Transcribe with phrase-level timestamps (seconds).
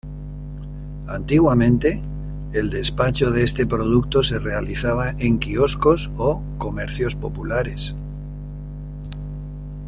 [1.07, 2.01] Antiguamente,
[2.53, 7.93] el despacho de este producto se realizaba en quioscos o comercios populares.